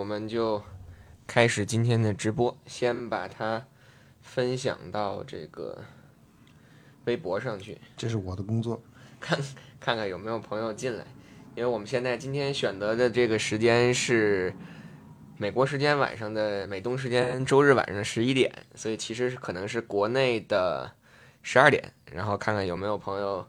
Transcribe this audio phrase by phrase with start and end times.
[0.00, 0.62] 我们就
[1.26, 3.66] 开始今天的直播，先把它
[4.22, 5.76] 分享到这个
[7.04, 8.82] 微博上去，这是我的工作。
[9.20, 9.38] 看
[9.78, 11.04] 看看有没有朋友进来，
[11.54, 14.54] 因为我们现在今天选择的这个时间是
[15.36, 20.90] 美国时间晚上的美东时间周日晚上十一点，所以其实可能是国内的
[21.42, 21.92] 十二点。
[22.10, 23.46] 然后看看有没有朋友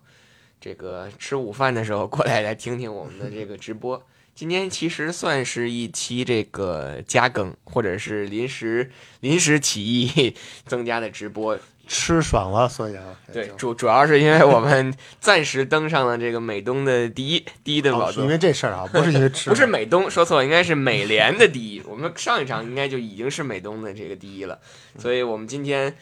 [0.59, 4.05] 这个吃午饭的时候过来来听听我们的这个直播。
[4.33, 11.57] 今天其实算是一期这个加更，或者是临时临时起意 增加的直播。
[11.87, 18.23] 吃爽了，所以啊，对，主主要是因为我们暂时登上了这个美东的第一第一的宝座。
[18.23, 21.81] 因为这事儿啊，不是因为吃， 不是美东，说错了，应该是美联的第一。
[21.81, 24.57] 我们上一场应该就已经是美东的这个第一了，
[24.97, 25.93] 所以我们今天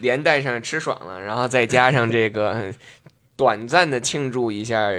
[0.00, 2.74] 连带上吃爽了，然后再加上这个
[3.36, 4.90] 短暂的庆祝一下。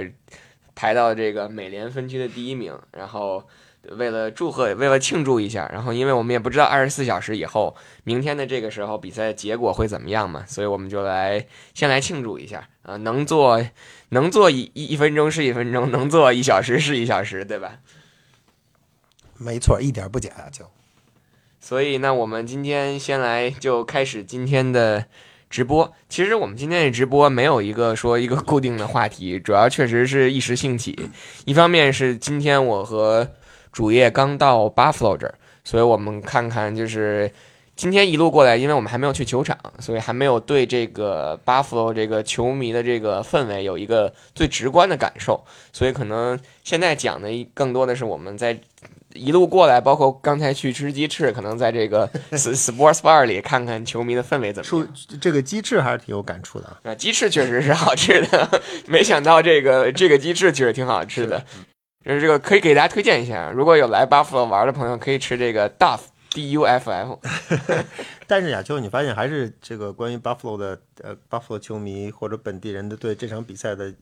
[0.74, 3.46] 排到这个美联分区的第一名，然后
[3.96, 13.64] 为了祝贺，为了庆祝一下，然后因为我们也不知道二十四小时以后，明天的这个时候比赛结果会怎么样嘛，所以我们就来先来庆祝一下啊，能做
[14.10, 17.78] 能做一一分钟是一分钟，能做一小时是一小时，对吧？
[19.38, 20.66] 没错，一点不假就。
[21.58, 25.06] 所以那我们今天先来就开始今天的。
[25.50, 30.96] 直播，其实我们今天的直播没有一个说一个固定的话题， 主要确实是一时兴起。
[31.44, 33.28] 一方面是今天我和
[33.72, 35.34] 主页刚到 Buffalo 这儿，
[35.64, 37.28] 所以我们看看就是
[37.74, 48.56] 今天一路过来，因为我们还没有去球场，所以还没有对这个 Buffalo 这个球迷的这个氛围有一个最直观的感受，所以可能现在讲的更多的是我们在。
[49.14, 54.88] 一路过来，包括刚才去吃鸡翅，可能在这个 Sports Bar 里看看球迷的氛围怎么样。
[55.20, 56.94] 这个鸡翅还是挺有感触的啊！
[56.94, 61.44] 鸡翅确实是好吃的， 没想到这个这个鸡翅确实挺好吃的。
[62.04, 66.00] 就是这个可以给大家推荐一下，如果有来 Buffalo 玩的朋友，可以吃这个 Duff
[66.30, 67.18] D U F F。
[68.26, 73.92] 但是亚秋，你发现还是这个关于 Buffalo 的呃 Buffalo 球迷或者本地人的对这场比赛的。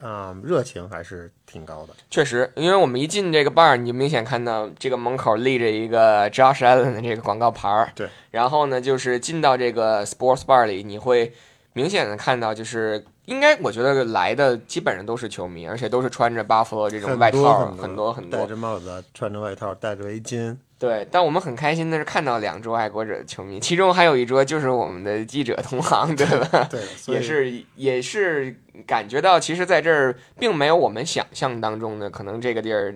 [0.00, 1.94] 啊，热情还是挺高的。
[2.10, 7.90] 确实，因为我们一进这个 bar，你就明显看到这个门口立着一个 Josh Allen 的这个广告牌儿。
[7.94, 8.08] 对。
[8.30, 11.32] 然后呢，就是进到这个 sports bar 里，你会
[11.72, 20.56] 明显的看到，就是应该我觉得来的基本上都是球迷，而且都是穿着 Buffalo 这种外套，很多很多，戴着帽子，穿着外套，戴着围巾。
[20.78, 26.66] 对，但我们很开心的是看到两桌爱国者的球迷，其中还有一桌就是我们的记者同行，对吧？
[26.70, 26.80] 对，
[27.14, 28.54] 也是也是
[28.86, 32.94] 感觉到，其实在这儿并没有我们想象当中的可能这个地儿。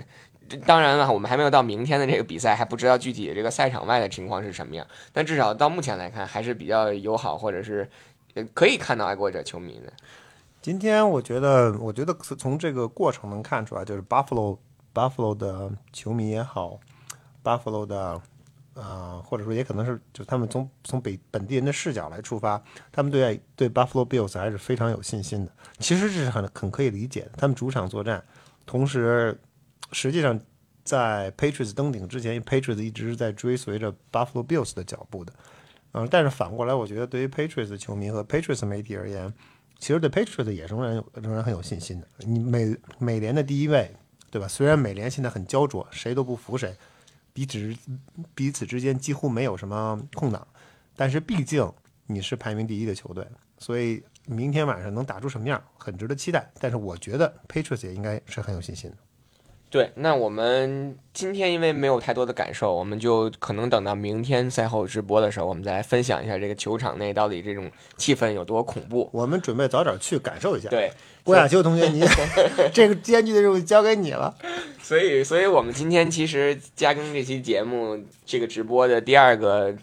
[0.64, 4.86] 当然了，我们还没有到明天的这个比赛，还不知道具体的这个赛场外的情况是什么样。
[5.12, 7.86] 但至少到目前来看，还是比较友好，或者是
[8.54, 9.92] 可以看到爱国者球迷的。
[10.60, 14.58] 今天我觉得，我觉得从这个过程能看出来，就是 Buffalo
[14.92, 16.80] Buffalo 的球迷也好。
[17.44, 18.20] Buffalo 的，
[18.74, 22.60] 呃，或者说也可能是，就他们从从北本地人的视角来出发，
[22.92, 25.52] 他们对对 Buffalo Bills 还是非常有信心的。
[25.78, 27.30] 其实这是很很可以理解的。
[27.38, 28.22] 他们主场作战，
[28.66, 29.40] 同时
[29.92, 30.38] 实际上
[30.84, 35.32] 在 Patriots 登顶之前，Patriots 一直是在追随着 Buffalo Bills 的脚步的。
[35.92, 39.32] 嗯，但是反过来，我觉得对于 Patriots 球迷和 Patriots 媒体而言，
[39.78, 42.06] 其实对 Patriots 也仍然仍然很有信心的。
[42.18, 43.90] 你美美联的第一位，
[44.30, 44.46] 对吧？
[44.46, 46.74] 虽然美联现在很焦灼，谁都不服谁。
[47.32, 47.76] 彼此
[48.34, 50.46] 彼此之间几乎没有什么空档，
[50.96, 51.72] 但是毕竟
[52.06, 53.26] 你是排名第一的球队，
[53.58, 56.50] 所以明天晚上能打出什么样，很值得期待。
[56.58, 58.96] 但是我觉得 Patriots 也应该是很有信心的。
[59.70, 69.10] 对，那我们今天因为没有太多的感受，我们就可能等到明天赛后直播的时候，我们再来分享一下这个球场内到底这种气氛有多恐怖。
[69.12, 70.70] 我们准备早点去感受一下。
[70.70, 70.90] 对，
[71.22, 72.02] 郭亚秋同学，你
[72.72, 74.34] 这个艰巨的任务交给你了。
[74.80, 79.74] 所以，所以我们今天其实加更这期节目这个直播的第二个。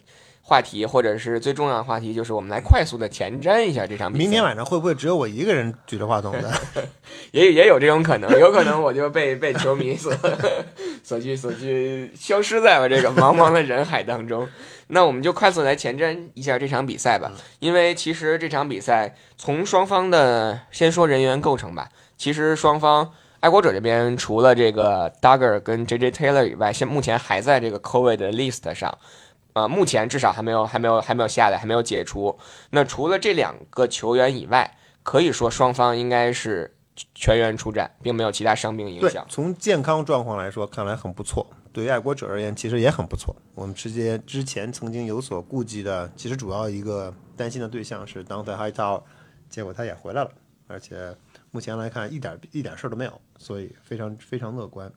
[0.48, 4.24] 话题或者是最重要的话题，就是我们来快速的前瞻一下这场比赛。
[4.24, 6.54] 明天晚上会不会只有我一个人举着话筒的？
[7.32, 10.14] 也也有这种可能，有可能我就被被球迷所
[11.04, 14.48] 所去所去消失在了这个茫茫的人海当中。
[14.90, 28.96] 那我们就快速来前瞻一下这场比赛吧，因为其实这场比赛从双方的先说人员构成吧，其实双方爱国者这边除了这个 Duggar 跟 JJ Taylor 以外，现目前还在这个 COVID 的 list 上。
[29.56, 32.38] 啊，目前至少还没有，还没有，还没有下来，还没有解除。
[32.72, 36.76] 那除了这两个球员以外，可以说双方应该是
[37.14, 39.26] 全员出战，并没有其他伤病影响。
[39.30, 41.48] 从健康状况来说，看来很不错。
[41.72, 43.34] 对于爱国者而言，其实也很不错。
[43.54, 49.02] 我们之间之前曾经有所顾忌的，其实主要一个担心的对象是 o n t e Hightower，
[49.50, 50.32] 结果他也回来了，
[50.68, 51.16] 而且
[51.52, 54.92] 目前来看一点一点事儿都没有，所以非常非常乐观。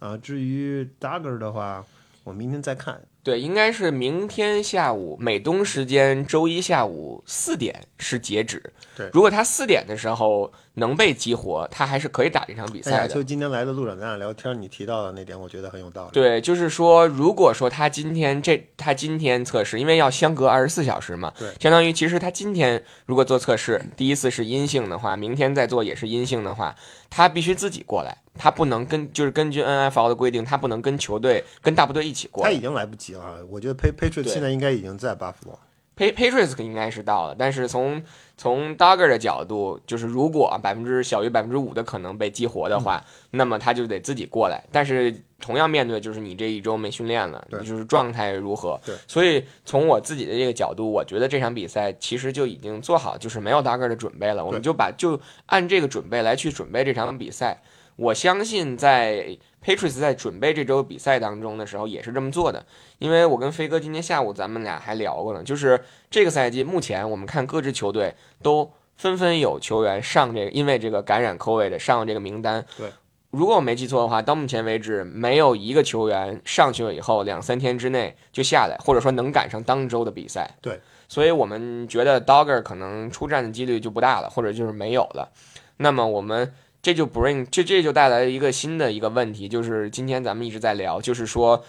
[0.00, 1.86] 啊，至于 Dagger 的话，
[2.24, 3.00] 我明天再看。
[3.24, 8.62] 对，应该是明天下午美东时间周一下午四点是截止。
[8.94, 13.14] 对如果他四点的时候能被激活，他还是可以打这场比赛的。
[13.14, 16.10] 就今天来的路上，咱俩聊天，你提到的那点，我觉得很有道理。
[16.12, 26.74] 对，就是说，如果说他今天这他今天测试，因为要相隔二十四小时嘛，对相当于其实他今天如果做测试，第一次是阴性的话，明天再做也是阴性的话，
[27.08, 32.50] 他必须自己过来，他不能跟就是根据 NFL 的规定，他不能跟球队跟大部队一起过来。
[32.50, 35.58] 他已经来不及了，我觉得 Pa Patriots 现在应该已经在巴弗罗。
[35.94, 38.02] Pa Patriots 应该是到了，但是从
[38.38, 44.64] 从 Dogger 的角度，就是如果百分之小于百分之五的可能被激活的话，那么他就得自己过来。
[44.72, 48.80] 但是同样面对就是你这一周没训练了，就是状态如何。
[48.86, 57.62] 对所以从我自己的这个角度，我觉得这场比赛其实就已经做好，就是没有 Dogger 的准备了，我们就把就按这个准备来去准备这场比赛。
[58.02, 62.66] 我相信在 Patriots 在准备这周比赛当中的时候也是这么做的，
[62.98, 68.12] 因为我跟飞哥今天下午咱们俩还聊过呢，就是这个赛季目前我们看各支球队
[68.42, 72.64] 都纷纷有球员上这个，因为这个感染 COVID 的上了这个名单。
[72.76, 72.90] 对，
[73.30, 80.50] 如果我没记错的话，到目前为止没有一个球员上去了以后两三天之内就下来，或者说能赶上当周的比赛。
[80.60, 85.30] 对，所以我们觉得 Dogger 可能出战的几率就不大了，或者就是没有了。
[85.76, 91.64] 那么我们这就 bring 这这就带来一个新的一个问题，就是今天咱们一直在聊，就是说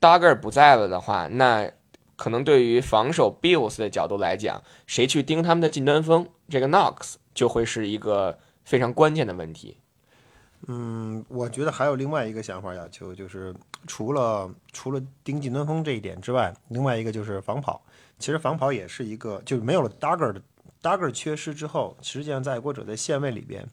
[0.00, 1.70] Dogger 不在了的话，那
[2.16, 9.76] 可能对于防守 Bills 的角度来讲，谁去盯他们的近端锋，这个 Knox 就会是一个非常关键的问题。
[10.66, 13.54] 嗯，我觉得还有另外一个想法要求，就是
[13.86, 17.80] 除了除了盯近端锋这一点之外，另外一个就是防跑。
[18.18, 20.42] 其实防跑也是一个，就是没有了 Dagger 的
[20.82, 23.64] Dagger 缺失之后，实际上在爱国者的线位里边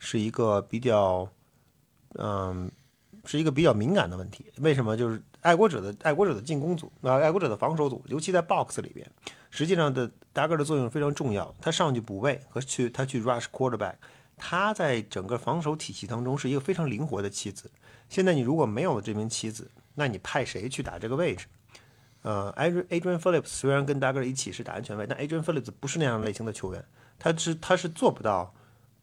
[0.00, 1.28] 是一个比较，
[2.18, 2.68] 嗯，
[3.24, 4.50] 是一个比较敏感的问题。
[4.56, 4.96] 为什么？
[4.96, 9.08] 就是爱国者的爱国者的进攻组，啊、爱国者的防守组，尤其在 box 里边，
[9.50, 11.54] 实际上的 Dagger 的作用非常重要。
[11.60, 13.94] 他上去补位和去他去 rush quarterback。
[14.42, 17.70] 他在整个防守体系当中是一个非常灵活的棋子。
[18.08, 21.46] 现在你如果没有了这名棋子，那你派谁去打这个位置？
[22.22, 26.82] 呃，Adrian Adrian Phillips 虽然跟 Dagger 一起是打安全位，但 Adrian Phillips 不是那样类型的球员，
[27.18, 28.54] 他是他是做不到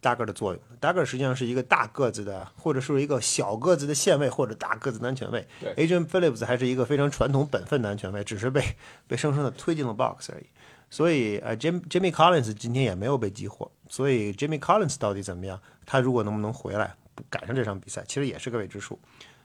[0.01, 0.87] Dagger 的作用的。
[0.87, 5.47] Dagger 实际上是一个大个子的，或者是一个小个子的线位或者大个子的安全位。
[5.59, 8.63] 对 Adrian Phillips 还是一个非常传统本分的安全位，只是被
[9.07, 10.45] 被生生的推进了 box 而已。
[10.89, 15.59] 所以呃，Jim Jimmy Collins 今天也没有被激活，所以 Jimmy Collins 到底怎么样？
[15.85, 16.95] 他如果能不能回来
[17.29, 18.97] 赶上这场比赛，其实也是个未知数。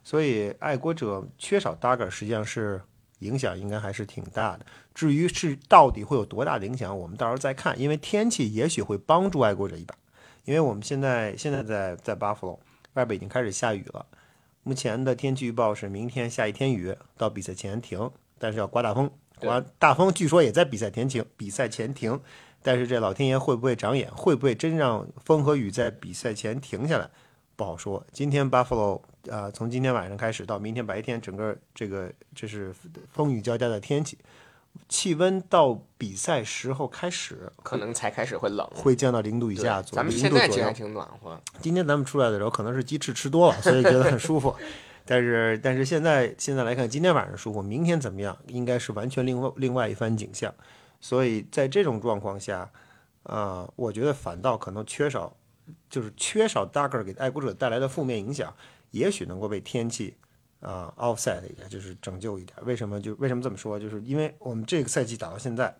[0.04, 2.80] 所以爱国者缺少 Dagger 实际上是
[3.20, 4.66] 影响应该还是挺大的。
[4.94, 9.94] 至于是到底会有多大的影响，我们到时候再看，因为天气也许会帮助爱国者一把。
[10.44, 12.58] 因为我们现在现在在在 Buffalo
[12.94, 14.04] 外边已经开始下雨了，
[14.62, 19.10] 目前的天气预报是明天下一天雨，到比赛前停，但是要刮大风。
[19.40, 22.20] 刮大风，据说也在比赛前停，比赛前停。
[22.64, 24.08] 但是这老天爷会不会长眼？
[24.14, 27.10] 会不会真让风和雨在比赛前停下来？
[27.56, 28.04] 不好说。
[28.12, 32.72] 今天 Buffalo 啊、从今天晚上开始到明天白天，整个这个这是
[33.10, 34.16] 风雨交加的天气，
[34.88, 38.66] 气温到比赛时候开始可能才开始会冷。
[38.74, 40.72] 会降到零度以下左右，咱们现在其实还。
[40.72, 41.40] 挺暖和。
[41.60, 44.54] 今天咱们出来的时候可能是鸡翅吃多了， 所以觉得很舒服。
[45.04, 50.54] 但是但是现在现在来看，今天晚上舒服，明天怎么样，应该是完全另外另外一番景象。
[51.00, 52.70] 所以在这种状况下，
[53.24, 55.36] 啊、我觉得反倒可能缺少，
[55.90, 58.54] 就是缺少 Dagger 给爱国者带来的负面影响，
[58.92, 60.16] 也许能够被天气
[60.62, 62.56] 啊、offset 一下，就是拯救一点。
[62.62, 63.78] 为什么就为什么这么说？
[63.78, 65.76] 就是因为我们这个赛季打到现在，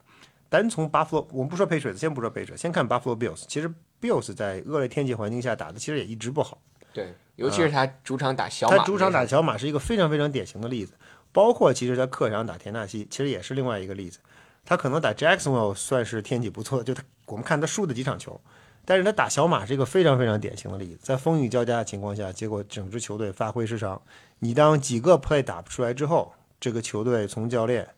[0.49, 3.45] 单从巴弗罗，我们不说 Patriots，先不说 Patriots，先看 Buffalo Bills。
[3.47, 6.61] 其实 Bills 在恶劣天气环境下打的其实也一直不好。
[6.93, 10.93] 对，尤其是他主场打小马，他主场打小马是一个非常非常典型的例子，
[11.33, 14.19] 包括其实他客场打田纳西，其实也是另外一个例子。
[14.65, 18.41] 他可能打 Jacksonville 算是天气不错的，就他我们看他输的几场球，
[18.85, 24.01] 但是他打小马是一个非常非常典型的例子，在风雨交加的情况下，结果整支球队发挥失常。
[24.41, 27.89] 你当几个 play 打不出来之后，这个球队从教练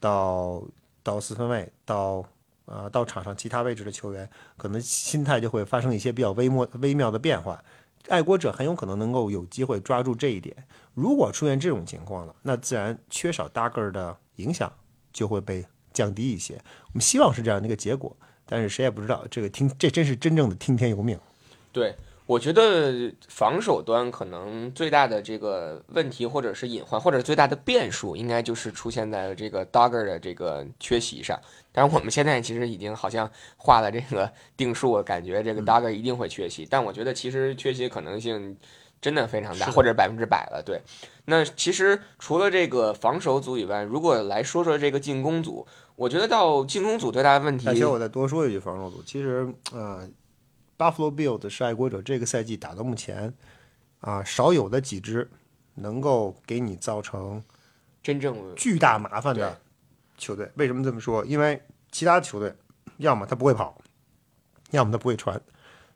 [0.00, 0.62] 到
[1.02, 2.24] 到四分卫到
[2.64, 7.62] 呃到场上其他位置的球员，可能心态就会发生一些比较微末微妙的变化。
[8.08, 10.56] 爱国者很有可能能够有机会抓住这一点。
[10.94, 14.72] 如果出现这种情况了，那自然缺少 Dagger 的影响
[15.12, 16.54] 就会被降低一些。
[16.86, 18.16] 我们希望是这样的一个结果，
[18.52, 19.24] 但是谁也不知道。
[19.30, 21.18] 这个听，这真是真正的听天由命。
[21.72, 31.40] 对，我觉得防守端可能最大的这个问题，或者是隐患，或者最大的变数，应该就是出现在了这个 Dogger 的这个缺席上。
[31.72, 36.66] 但是，我们现在其实已经好像画了这个定数，感觉这个 Dogger 一定会缺席。
[36.68, 38.54] 但我觉得其实缺席可能性
[39.00, 40.62] 真的非常大，或者百分之百了。
[40.62, 40.82] 对，
[41.24, 50.08] 那其实除了这个防守组以外，如果来说说这个进攻组，我觉得到进攻组最大的问题而，且我再多说一句，防守组其实呃
[50.78, 53.32] ，Buffalo Bills 是爱国者这个赛季打到目前
[54.00, 55.30] 啊、少有的几支
[55.74, 57.42] 能够给你造成
[58.02, 59.60] 真正巨大麻烦的
[60.18, 60.50] 球队。
[60.56, 61.24] 为什么这么说？
[61.24, 62.52] 因为其他球队
[62.96, 63.78] 要么他不会跑，
[64.70, 65.40] 要么他不会传，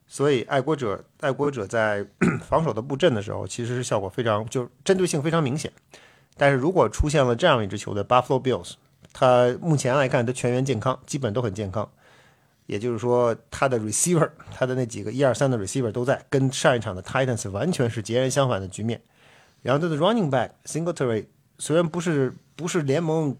[0.06, 2.06] 所以爱国者爱国者在
[2.46, 5.72] 防守的布阵的时候，其实是效果非常就是针对性非常明显。
[6.36, 8.74] 但是如果出现了这样一支球队 Buffalo Bills，
[9.18, 11.90] 他目前来看他全员健康，基本都很健康。
[12.66, 19.00] 也就是说，他的 receiver，他的那几个一二三的 receiver 都在，跟上一场的 Titans 完全是截然相反的局面。
[19.62, 21.24] 然后他的 running back Singletary
[21.58, 23.34] 虽然不是不是联盟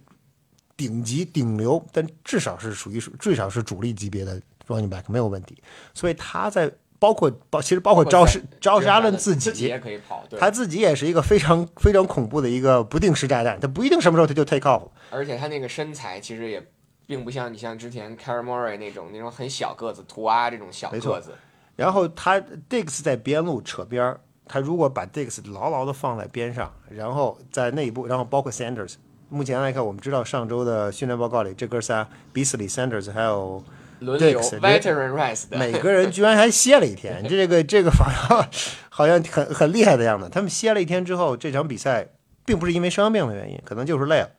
[0.79, 5.63] 顶级顶流，但至少是属于至少是主力级别的 running back 没有问题。
[5.93, 14.83] 所以他在包括包其实包括招式招沙伦自自己也可以跑，对，他自己也是一个非常非常恐怖的一个不定时炸弹，他不一定什么时候他就 take off。
[15.11, 16.67] 而且他那个身材其实也
[17.07, 21.33] 并不像你像之前 c a r m o r y 那种那种很小个子图啊这种小个子，
[21.77, 28.95] 然后他 Dix 在边路扯边儿，他如果把 Dix 牢牢的放在边上，然后在内部，然后包括 Sanders，
[29.29, 33.63] 目前来看，我们知道上周的训练报告里，这哥仨 Beasley、Sanders 还有
[34.01, 38.49] 轮流 Dix，veteran rice 的，每个人居然还歇了一天，这个这个好像
[38.89, 40.29] 好像很很厉害的样子。
[40.29, 42.09] 他们歇了一天之后，这场比赛
[42.45, 44.31] 并不是因为伤病的原因，可能就是累了。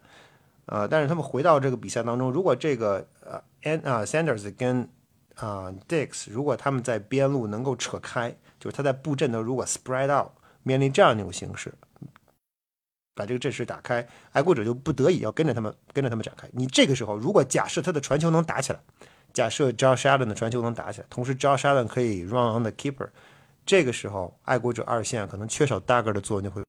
[0.67, 4.87] 呃，但是他们回到这个比赛当中，如果这个呃 An 啊 Sanders 跟
[5.35, 10.31] 啊、Dix，如果他们在边路能够扯开，就是他在布阵的如果 spread out，
[10.63, 11.73] 面临这样一种形式，
[13.15, 16.49] 把这个阵势打开，爱国者就不得已要跟着他们跟着他们展开。
[16.51, 18.79] 你这个时候，如果假设他的传球能打起来，
[19.33, 23.07] 假设 Josh Allen 的传球能打起来，同时 Josh Allen 可以 run on the keeper，
[23.65, 26.63] 这个时候爱国者二线可能缺少 dagger 的作用就会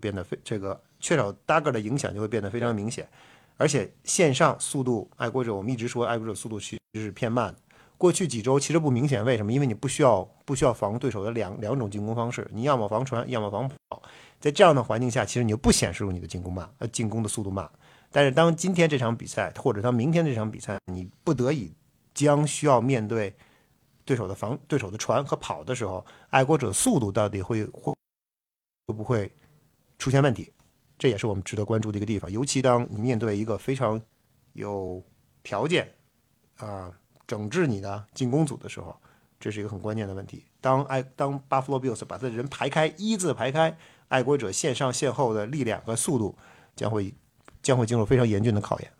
[0.00, 3.08] 变得非这个缺少 dagger 的影响就会变得非常明显，
[3.56, 7.58] 而且线上速度，爱国者我们一直说爱国者速度其实是偏慢的。
[7.96, 9.52] 过去几周其实不明显，为什么？
[9.52, 14.00] 因为你不需要不需要防对手的两两种进攻方式，你要么防传，要么防跑。
[14.38, 17.68] 在这样的环境下，其实你就不显示出你的进攻慢，呃，进攻的速度慢。
[18.12, 21.72] 但是当今天这场比赛，或者当明天这场比赛，你不得已
[22.26, 23.32] 将需要面对
[24.04, 27.94] 对手的防、对手的传和跑的时候，爱国者速度到底会会
[28.86, 29.30] 会不会
[29.98, 30.52] 出现问题？
[30.98, 32.30] 这也是我们值得关注的一个地方。
[32.32, 34.00] 尤其当你面对一个非常
[34.54, 35.00] 有
[35.44, 35.88] 条件
[36.56, 36.92] 啊、
[37.24, 38.96] 整治你的进攻组的时候，
[39.38, 40.44] 这是一个很关键的问题。
[40.60, 46.36] 当爱当 Buffalo Bills 把他的人排开，一字排开，爱国者线上线后的力量和速度
[46.74, 47.14] 将会
[47.62, 48.92] 将会进入非常严峻的考验。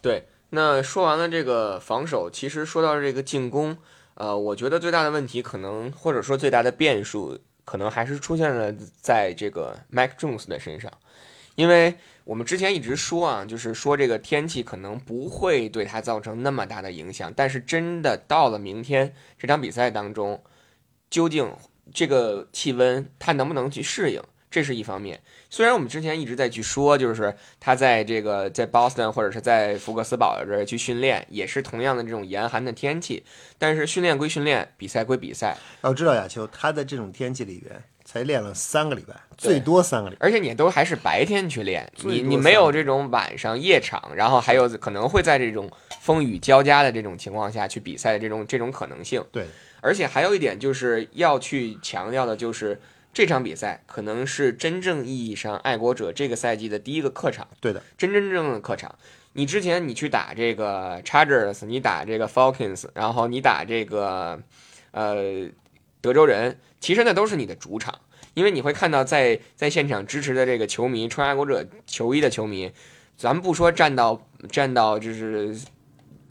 [0.00, 3.74] 对，那说完了这个防守，其实说到这个进攻，
[4.12, 10.92] 呃，我觉得最大的问题可能或者说最大的变数，可能还是出现了在这个 Mac Jones 的身上，
[11.54, 11.94] 因为
[12.24, 20.42] 我们之前一直说啊，就是说这个天气可能不会对他造成那么大的影响，但是真的到了明天这场比赛当中，
[21.08, 21.50] 究竟
[21.94, 24.22] 这个气温他能不能去适应？
[24.52, 25.18] 这是一方面。
[25.50, 33.24] 虽然我们之前一直在去说，就是他在这个在 Boston 或者是在福克斯堡这儿去训练，也是同样的这种严寒的天气，
[33.58, 40.26] 但是训练归训练，比赛归比赛，要知道，亚秋他在这种天气里边才练了三个礼拜，最多三个礼拜。
[40.26, 49.24] 而且你都还是白天去练，你你没有这种晚上夜场，然后还有可能会在这种风雨交加的这种情况下去比赛的这种这种可能性。
[49.32, 49.46] 对，
[49.80, 52.78] 而且还有一点就是要去强调的，就是
[53.12, 57.46] 这场比赛可能是真正意义上爱国者这个赛季的第一个客场。
[57.60, 58.94] 对的，真真正正的客场。
[59.34, 64.40] 你之前你去打这个 Chargers，你打这个 Falcons，然后你打这个
[64.90, 65.48] 呃
[66.00, 68.00] 德州人，其实那都是你的主场，
[68.34, 72.72] 因为你会看到在在现场支持的这个球迷，穿爱国者球衣的球迷，
[73.16, 75.56] 咱们不说站到站到就是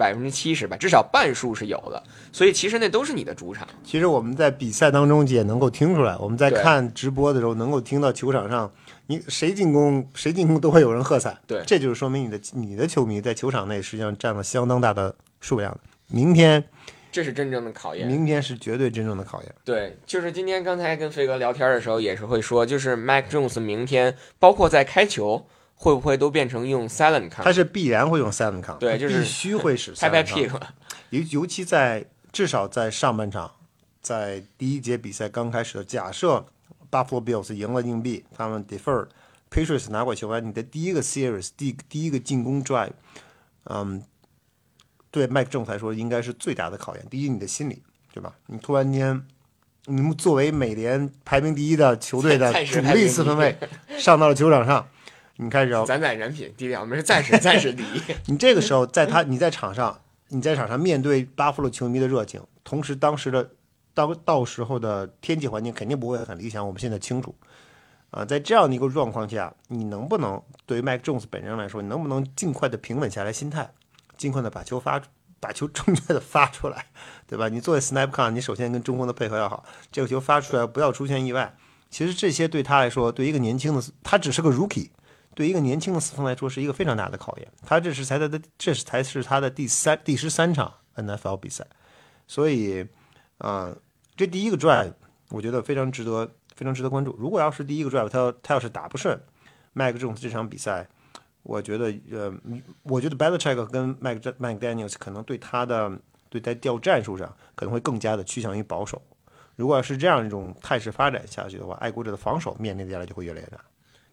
[0.01, 3.67] 百分之七十吧，至少半数是有的，所以其实那都是你的主场。
[3.83, 8.71] 其实我们在比赛当中也能够听出来，我们在看直播的时候能够听到球场上，
[9.05, 11.37] 你谁进攻谁进攻都会有人喝彩。
[11.45, 15.79] 对这就是说明你的你的球迷在球场内实际上占了相当大的数量的。
[16.07, 16.63] 明天，
[17.11, 18.07] 这是真正的考验。
[18.07, 19.55] 明天是绝对真正的考验。
[19.63, 25.45] 对，就是今天刚才跟飞哥聊天的时候，也是会说，就是 Mac Jones 明天包括在开球，
[25.81, 30.59] 会不会都变成用 silent 他 count，是必然会用 silent count，对就是必须会使拍拍屁股。
[31.09, 33.51] 尤尤其在至少在上半场，
[33.99, 36.45] 在第一节比赛刚开始的假设
[36.91, 39.07] ，Buffalo Bills 赢了硬币，他们 defer
[39.49, 42.91] Patriots 拿过球完，你的第一个 series 第第一个进攻 drive，
[43.63, 44.03] 嗯，
[45.09, 47.03] 对麦克 Jones 来说应该是最大的考验。
[47.09, 47.81] 第一，你的心理，
[48.13, 48.35] 对吧？
[48.45, 49.25] 你突然间
[49.87, 53.57] 你们作为美联排名第一的球队的 主力四分卫
[53.97, 54.87] 上到了球场上，
[55.43, 58.01] 你开始要咱在人品第一，我们是暂时暂时第一。
[58.31, 63.49] 你这个时候在他你在场上，你在场上面对巴夫洛球迷的热情，同时当时的
[63.95, 67.33] 到到时候的天气环境肯定不会很理想，我们现在清楚。
[68.11, 73.71] 啊，在这样的一个状况下，你能不能对于麦克 Jones 本人来说，你能不能尽快的平稳下来心态，
[74.17, 75.01] 尽快的把球发，
[75.39, 76.85] 把球正确的发出来，
[77.25, 77.49] 对吧？
[77.49, 81.55] 你作为 snap con，你首先跟中锋的配合要好，这个球发出来不要出现意外。
[81.89, 84.89] 其实这些对他来说，对一个年轻的，他只是个 rookie，
[85.33, 87.47] 对一个年轻的四分来说是一个非常大的考验。
[87.65, 91.65] 他这是才他的，这是才是他的第三、第十三场 NFL 比赛，
[92.27, 92.85] 所以，
[93.37, 93.75] 啊、
[94.15, 94.93] 这第一个 drive
[95.29, 97.15] 我觉得非常值得，非常值得关注。
[97.17, 99.19] 如果要是第一个 drive 他他要是打不顺
[99.73, 100.87] 麦克 Jones 这场比赛，
[101.43, 102.33] 我觉得呃，
[102.83, 105.97] 我觉得 Bellecheck 跟 Mike Mike Daniels 可能对他的
[106.29, 109.01] 对在调战术上可能会更加的趋向于保守。
[109.55, 113.57] 如果要是这样一种态势发展下去的话，爱国者的防守面临的压力就会越来越大。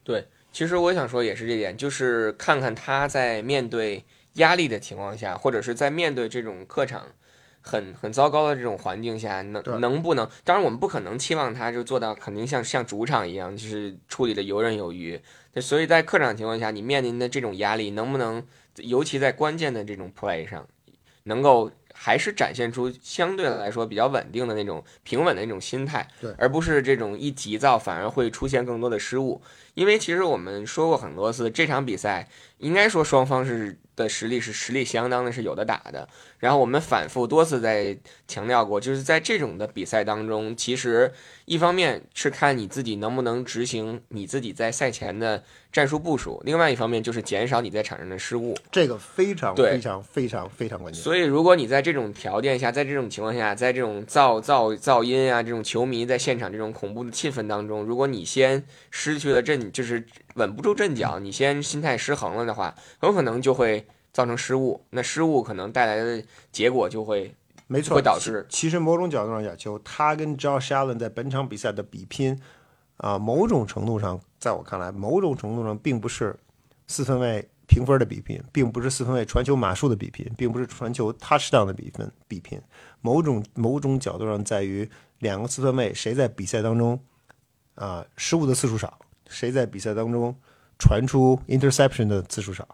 [0.03, 4.03] 对，其实我想说也是这点，就是看看他在面对
[4.33, 7.05] 压力的情况下，或者是在面对这种客场
[7.61, 10.27] 很很糟糕的这种环境下，能能不能？
[10.43, 15.19] 当然，我们不可能期望他就做到肯定像像主场一样，就是处理的游刃有余。
[15.51, 18.45] 对所以在客场情况下，你面临的这种压力，能不能，
[18.77, 20.67] 尤其在关键的这种 play 上，
[21.23, 29.41] 能够还是展现出相对来说比较稳定的那种平稳的那种心态，对而不是这种一急躁反而会出现更多的失误。
[29.73, 32.29] 因为其实我们说过很多次，这场比赛
[32.59, 36.07] 应该说双方是的实力是实力相当的，是有的打的。
[36.39, 41.11] 然后我们反复多次在强调过，就是在这种的比赛当中，其实
[41.45, 48.55] 一方面是看你自己能不能执行你自己在赛前的战术部署，另外一方面就是减少你在场上的失误。
[48.71, 51.03] 这个非常非常非常非常关键。
[51.03, 60.05] 所以，如果你在这种条件下，在这种情况下，在这种噪噪噪音啊，这种球迷在现场这种恐怖的气氛当中，如果你先失去了阵，就是
[60.39, 64.81] 稳不住阵脚，你先心态失衡了的话，很有可能就会造成失误。
[64.91, 67.35] 那失误可能带来的结果就会
[67.67, 72.41] 没错，会导致其其实某种角度上讲，就他跟 Josh Allen 在本场比赛的比拼，
[72.97, 76.35] 啊、某种程度上，在我看来，某种程度上并不是
[76.87, 82.59] 四分卫评分的比拼，并不是四分卫传球码数的比拼，并不是传球 touchdown 的比分比拼。
[83.01, 86.99] 某种某种角度上，在于两个四分卫谁在比赛当中
[87.75, 88.97] 啊、失误的次数少，
[89.29, 90.35] 谁在比赛当中
[90.77, 92.67] 传出 interception 的次数少。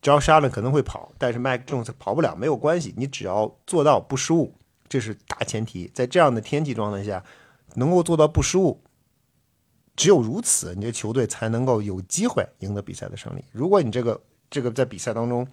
[0.00, 4.54] Josh Allen 可能会跑，但是 Mike Jones 跑不了，没有关系，你只要做到不失误，
[4.88, 5.90] 这是大前提。
[5.92, 7.22] 在这样的天气状态下，
[7.74, 8.80] 能够做到不失误，
[9.94, 13.44] 只有如此，你的球队才能够有机会赢得比赛的胜利。
[13.52, 15.46] 如果你这个这个在比赛当中，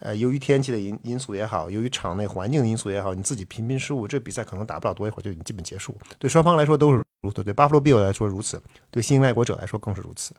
[0.00, 5.96] 呃，由于天气的因因素也好，由于场内环境的因素也好，你自己频频失误，这比赛可能打不了多一会儿就已经基本结束。
[6.18, 10.34] 对双方来说都是如此，对巴弗罗 B 队来说如此，对新兴爱国者来说更是如此。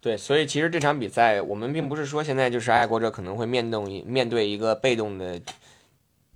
[0.00, 5.40] 对，所以其实这场比赛，我们并不是说现在就是爱国者可能会面动面对一个被动的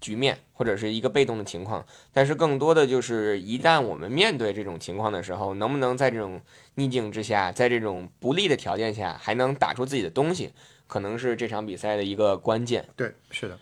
[0.01, 6.41] 局面，或者是一个被动的情况，但是更多的就是一旦我们面对这种情况的时候，能不能在这种
[6.77, 10.53] 逆境之下，在这种不利的条件下，还能打出自己的东西，
[10.89, 12.85] 可能是这场比赛的一个关键。
[12.97, 13.57] 对，是的。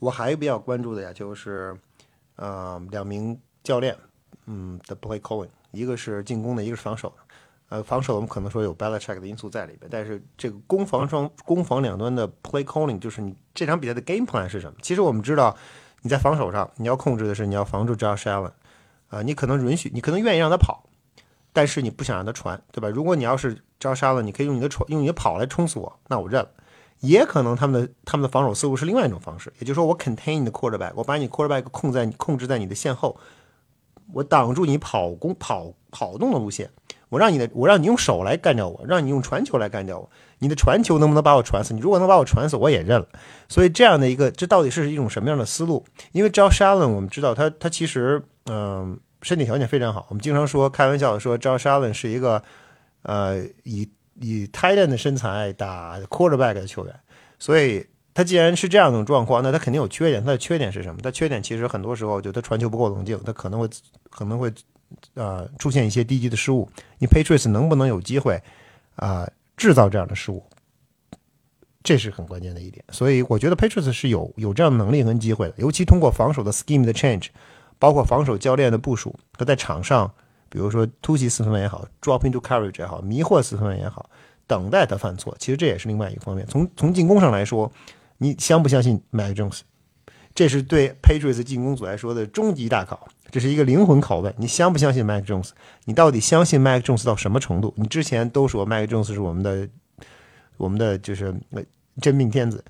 [0.00, 1.74] 我还比较关注的呀，就是
[2.36, 3.96] 呃两名教练，
[4.44, 7.14] 嗯的 play calling，一个是进攻的，一个是防守的。
[7.68, 14.76] 呃，防守我们可能说有 Belichick 的因素在里边，但是这个攻防双攻防两端的 play calling，就是你这场比赛的 game plan 是什么？
[14.82, 15.56] 其实我们知道
[16.02, 18.52] 你在防守上你要控制的是你要防住 Josh Allen，
[19.08, 20.84] 啊、你可能允许你可能愿意让他跑，
[21.54, 22.90] 但是你不想让他传，对吧？
[22.90, 26.50] 如果你要是 Josh Allen，你可以用你的传用你的跑来冲死我，那我认了。
[27.02, 33.16] 也可能他们的他们的防守思路是另外一种方式，也就是说我 contain 你的 quarterback，我把你 quarterback 控在控制在你的线后，
[34.12, 36.70] 我挡住你跑攻跑跑动的路线，
[37.08, 41.74] 我让你的我让你用手来干掉我，让你用传球来干掉我，你的传球能不能把我传死？
[41.74, 43.06] 你如果能把我传死，我也认了。
[43.48, 45.84] 所以这样的一个这到底是一种什么样的思路？
[46.12, 52.42] 因为 Josh Allen 我们知道他他其实嗯、身体条件非常好，我们经常说开玩笑的说 Josh Allen 是一个
[53.02, 53.88] 呃以
[54.22, 56.94] 以 tighten 的身材打 quarterback 的球员，
[57.38, 60.24] 所以他既然是这样一种状况，那他肯定有缺点。
[60.24, 61.00] 他的缺点是什么？
[61.02, 63.68] 他缺点其实很多时候就他传球不够冷静，他可能会
[64.10, 64.52] 可能会
[65.14, 66.70] 呃出现一些低级的失误。
[66.98, 68.40] 你 Patriots 能不能有机会
[68.94, 70.42] 啊、制造这样的失误？
[71.82, 72.84] 这是很关键的一点。
[72.92, 77.26] 所以我觉得 Patriots 是有有这样的能力跟机会的，尤其通过防守的 scheme 的 change，
[77.78, 80.14] 包括防守教练的部署和在场上。
[80.52, 84.10] 比如说突袭四分卫也好，drop into coverage 也好，迷惑四分卫也好，
[84.46, 86.46] 等待他犯错，其实这也是另外一个方面。
[86.46, 87.72] 从从进攻上来说，
[88.18, 89.60] 你相不相信 Mac Jones？
[90.34, 94.34] 这是对 Patriots 进攻组来说的终极大考，这是一个灵魂拷问。
[94.36, 95.52] 你相不相信 Mac Jones？
[95.86, 97.72] 你到底相信 Mac Jones 到什么程度？
[97.78, 99.66] 你之前都说 Mac Jones 是我们的，
[100.58, 101.34] 我们的就是
[102.02, 102.62] 真命天子。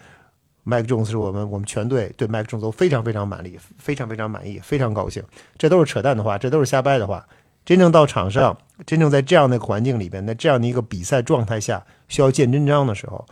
[0.64, 5.20] Mike Jones 是我们我们全队对 Mike Jones 都非常非常满意，非常非常满意，非常高兴。
[5.58, 7.26] 这都是扯淡的话，这都是瞎掰的话。
[7.64, 13.24] 真正到场上，真正在这样的环境里边，在这样的一个比赛状态下，需要见真章的时候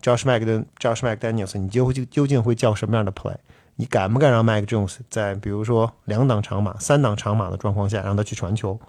[0.00, 3.36] ，Josh Mac 跟 Josh McDaniels，你究竟究竟会叫什么样的 play？
[3.76, 8.80] 你敢不敢让 Mac Jones 在比如说两档长马、三档长马的状况下，让他去传球，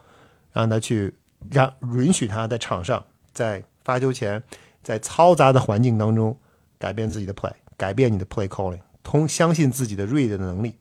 [0.54, 1.14] 让他去
[1.52, 4.42] 让允许他在场上在发球前，
[4.82, 6.38] 在嘈杂的环境当中
[6.80, 10.76] 改变自己的 play，改变你的 play calling，通相信自己的 read 的能力，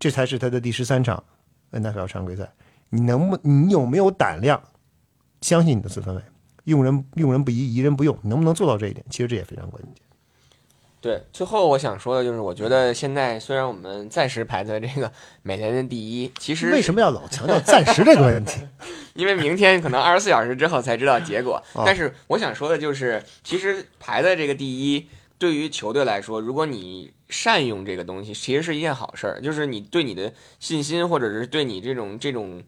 [0.00, 1.22] 这才是他的第十三场
[1.70, 2.50] NFL 常规赛。
[2.90, 3.38] 你能不？
[3.42, 4.62] 你有没有胆量
[5.40, 6.22] 相信你的四分卫？
[6.64, 8.14] 用人用人不疑，疑人不用。
[8.22, 9.04] 你能不能做到这一点？
[9.08, 9.92] 其实这也非常关键。
[11.00, 15.10] 对，最后我想说的就是，我觉得现在虽然我们暂时排在这个
[15.42, 18.60] 美联的第一，其实为什么要老强调暂时这个问题？
[19.14, 21.62] 因为明天可能二十四小时之后才知道结果。
[21.86, 29.40] 但是我想说的就是，其实排在这个第一，对于球队来说，如果你善用这个东西，其实是一件好事儿。
[29.40, 32.62] 就是你对你的信心，或者是对你这种这种。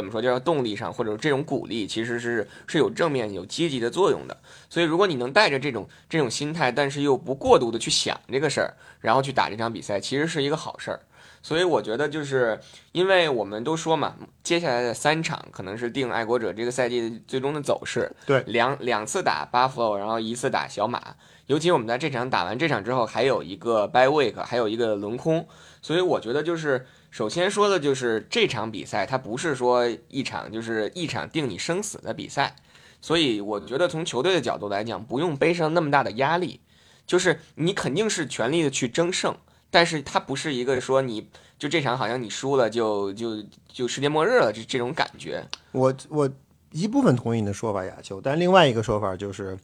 [0.00, 0.22] 怎么说？
[0.22, 4.36] 叫动力上，或者这种鼓励，其实是是有正面、有积极的作用的。
[4.68, 11.00] 所以，如果你能带着这种这种心态，但是又不过度的去想这个事儿，然后去打这场比赛，其实是一个好事儿。
[11.42, 12.58] 所以，我觉得就是，
[12.92, 18.10] 因为我们都说嘛，接下来的三场可能是定爱国者这个赛季最终的走势。
[18.26, 21.14] 对，两两次打 Buffalo，然后一次打小马。
[21.46, 25.46] 尤其我们在这场打完这场之后，还有一个 By Week，还有一个轮空。
[25.82, 26.86] 所以，我觉得就是。
[27.10, 32.54] 首先说的就是这场比赛，它不是说一场就是一场定你生死的比赛，
[33.00, 36.60] 所以我觉得从球队的角度来讲，不用背上那么大的压力，
[37.04, 39.36] 就是你肯定是全力的去争胜，
[39.70, 45.44] 但是它不是一个说你就这场好像你输了就就就世界末日了这这种感觉。
[45.72, 46.30] 我我
[46.70, 49.58] 一部分同意你的说法，亚秋，但另外一个说法就是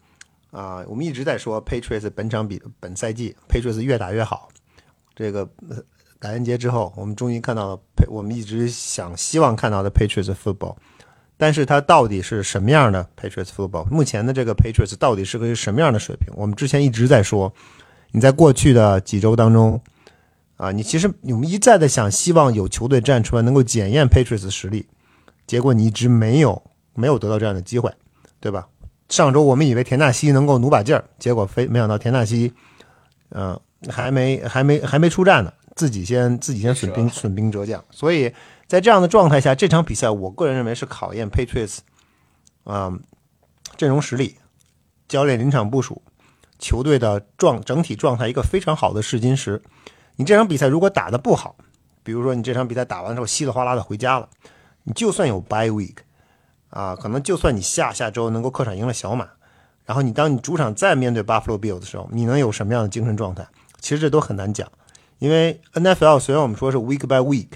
[0.50, 4.48] 啊，我们一直在说 Patriots 本场比本赛季 Patriots 越打越好，
[5.14, 5.48] 这个。
[6.26, 10.74] 感恩节之后，我们终于看到了我们一直想希望看到的 Patriots football，
[11.36, 13.84] 但是它到底是什么样的 Patriots football？
[13.84, 16.34] 目前的这个 Patriots 到底是个什么样的水平？
[16.34, 17.54] 我们之前一直在说，
[18.10, 19.80] 你在过去的几周当中，
[20.56, 24.88] 啊，你其实我们一再的想希望有球队站出来能够检验 Patriots 实力，
[25.46, 26.60] 结果你一直没有
[26.94, 27.88] 没有得到这样的机会，
[28.40, 28.66] 对吧？
[29.08, 32.52] 上周我们以为田纳西能够努把劲儿，结果非没想到田纳西，
[33.30, 33.56] 嗯，
[33.88, 35.52] 还没还没还没出战呢。
[35.76, 38.34] 自己先自己先损兵损兵折将，所以
[38.66, 41.78] 在这样的状态下，这场比赛我个人认为是考验 Patriots，
[42.64, 42.90] 啊，
[43.76, 44.38] 阵容实力、
[45.06, 46.00] 教练临场部署、
[46.58, 49.62] 球队的状整体状态一个非常好的试金石。
[50.16, 51.56] 你这场比赛如果打得不好，
[52.02, 54.30] 比如说你这场比赛打完之后稀里哗啦的回家了，
[54.84, 55.96] 你就算有 Bye Week，
[56.70, 59.28] 啊，可能就算你下下周能够客场赢了小马，
[59.84, 63.46] 然后你当你主场再面对 Buffalo Bills 的时候，你能有什么样的精神状态？
[63.78, 64.66] 其实这都很难讲。
[65.18, 67.48] 因为 NFL 虽然我们说是 week by week，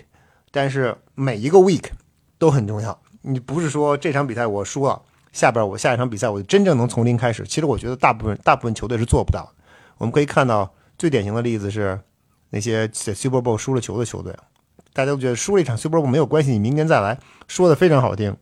[0.50, 1.84] 但是每一个 week
[2.38, 3.00] 都很重要。
[3.22, 7.44] 你不是说这场比赛我输了，下边我下一场比赛我就真正能从零开始。
[7.44, 9.52] 其实我觉得大部分大部分球队是做不到的。
[9.98, 12.00] 我们可以看到最典型的例子是
[12.48, 14.34] 那些在 Super Bowl 输了球的球队，
[14.94, 18.34] 大家都觉得输了一场 Super Bowl 没有关系，你明年再来，说的非常好听。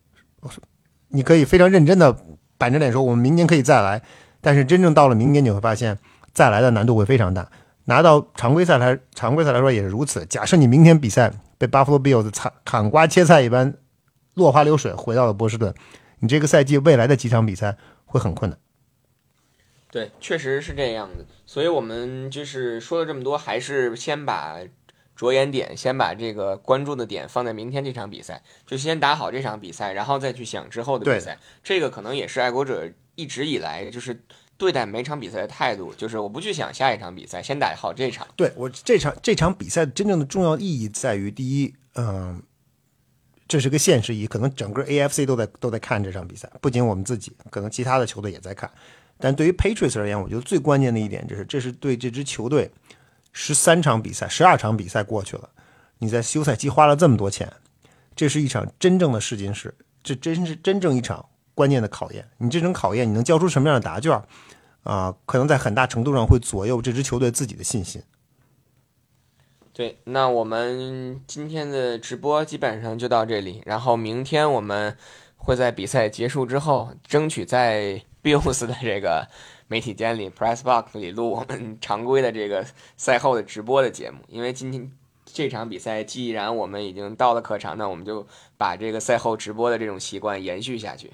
[1.08, 2.16] 你可以非常认真的
[2.56, 4.00] 板着脸说我们明年可以再来，
[4.40, 5.98] 但是真正到了明年你会发现
[6.32, 7.50] 再来的难度会非常大。
[7.88, 10.24] 拿到常规赛来，常规赛来说也是如此。
[10.26, 13.78] 假设你明天比赛被 Buffalo Bills 砍砍瓜切菜一般
[14.34, 15.74] 落花流水回到了波士顿，
[16.18, 18.60] 你这个赛季未来的几场比赛会很困难。
[19.90, 21.24] 对，确实是这样的。
[21.46, 24.58] 所以我们就是说了这么多，还是先把
[25.16, 31.38] 着眼点，先把这个关注的点放在明天这场比赛，就先打好这场比赛，然后再去想之后的比赛。
[31.64, 34.20] 这个可能也是爱国者一直以来就是。
[34.58, 38.26] 对待每场比赛的态度，就是我不去想下一场比赛，先打好这场。
[38.36, 42.42] 对我这场这场比赛真正的重要意义在于，第一，嗯，
[43.46, 48.68] 这是个现实意义，可能整个 AFC 都在都在看这场比赛，不仅我们自己，可能其他的球队也在看。
[49.16, 52.70] 但对于 Patriots 而言，我觉得最关键的一点就是，这是对这支球队
[53.32, 55.48] 十三场比赛、十二场比赛过去了，
[55.98, 57.52] 你在休赛期花了这么多钱，
[58.16, 62.24] 这是一场真正的试金石，这真是真正一场关键的考验。
[62.38, 64.22] 你这种考验，你能交出什么样的答卷？
[64.84, 68.00] 啊，可能在很大程度上会左右这支球队自己的信心。
[69.72, 74.96] 对，那我们今天的直播基本上就到这里，然后明天我们
[75.36, 79.26] 会在比赛结束之后，争取在 Bills 的这个
[79.66, 82.64] 媒体间里 Press Box 里录我们常规的这个
[82.96, 84.90] 赛后的直播的节目，因为今天
[85.26, 91.12] 这场比赛既然我们已经到了客场，那我们就把这个赛后直播的这种习惯延续下去。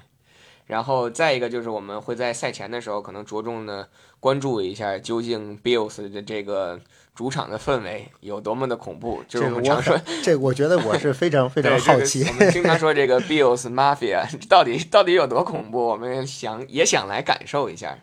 [0.67, 6.81] 然后再一个就是我们会在赛前的时候可能着重的关注一下究竟 Bills 的这个
[7.15, 10.01] 主场的氛围有多么的恐怖，就是我们常说。
[10.23, 12.25] 这个我觉得我是非常 非常好奇。
[12.27, 17.99] 我们经常说这个 Bills Mafia 到底到底有多恐怖，我们想也想来感受一下。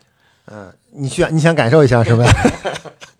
[0.46, 2.24] 嗯，你需要你想感受一下是吧？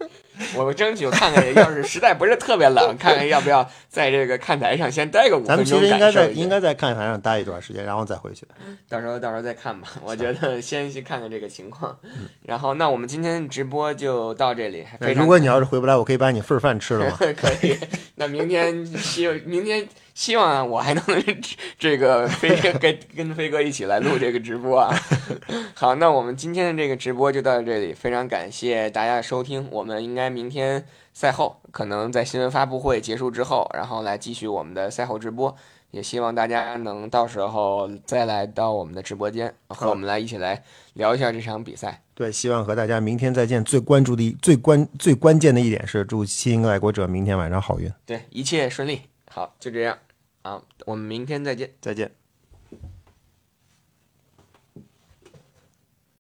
[0.57, 5.49] 我争取看看，要是实在不是特别冷， 看看要不要在这个看台上先待个五分钟。
[5.49, 8.47] 咱们其实应该在应该在看台上待一段时间，然后再回去。
[8.89, 9.89] 到时候到时候再看吧。
[10.03, 11.97] 我觉得 先去看看这个情况。
[12.43, 14.85] 然后，那我们今天直播就到这里。
[15.15, 17.17] 如果你要是回不来，我可以把你份饭吃了吗？
[17.37, 17.79] 可以。
[18.17, 19.87] 那明天希明天。
[20.15, 21.03] 希望我还能
[21.79, 24.95] 这个飞跟跟飞哥一起来录这个直播啊！
[25.75, 29.69] 好，那我们今天的这个直播就到这里，非常感谢大家的收听。
[29.71, 35.57] 我们应该明天赛后可能在新闻发布会结束之后，然后来继续我们的赛后直播。
[35.91, 40.63] 也希望大家能到时候再来到我们的直播间，和我们来一起来
[40.95, 42.01] 聊一下这场比赛。
[42.15, 43.63] 对，希望和大家明天再见。
[43.63, 47.93] 最关注的、最关、最关键的一点是，祝新爱国者明天晚上好运。
[48.07, 49.03] 对，一切顺利。
[49.35, 49.99] 好，就这样，
[50.43, 52.22] 啊，我们明天再见，再见。